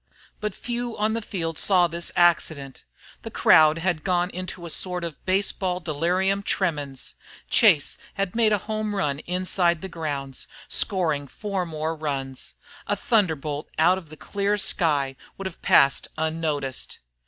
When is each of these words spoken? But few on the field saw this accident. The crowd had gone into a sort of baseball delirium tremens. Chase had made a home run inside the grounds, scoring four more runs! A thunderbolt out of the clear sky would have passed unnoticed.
But 0.39 0.55
few 0.55 0.97
on 0.97 1.13
the 1.13 1.21
field 1.21 1.59
saw 1.59 1.85
this 1.85 2.11
accident. 2.15 2.83
The 3.21 3.29
crowd 3.29 3.77
had 3.77 4.03
gone 4.03 4.31
into 4.31 4.65
a 4.65 4.71
sort 4.71 5.03
of 5.03 5.23
baseball 5.27 5.79
delirium 5.79 6.41
tremens. 6.41 7.13
Chase 7.51 7.99
had 8.15 8.35
made 8.35 8.51
a 8.51 8.57
home 8.65 8.95
run 8.95 9.19
inside 9.19 9.83
the 9.83 9.87
grounds, 9.87 10.47
scoring 10.67 11.27
four 11.27 11.67
more 11.67 11.95
runs! 11.95 12.55
A 12.87 12.95
thunderbolt 12.95 13.69
out 13.77 13.99
of 13.99 14.09
the 14.09 14.17
clear 14.17 14.57
sky 14.57 15.17
would 15.37 15.45
have 15.45 15.61
passed 15.61 16.07
unnoticed. 16.17 16.97